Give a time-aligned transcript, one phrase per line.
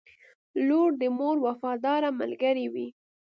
[0.67, 2.87] •لور د مور وفاداره ملګرې وي.